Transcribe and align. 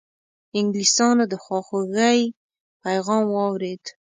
انګلیسیانو 0.59 1.23
د 1.31 1.33
خواخوږی 1.43 2.19
پیغام 2.83 3.23
واورېد. 3.29 3.83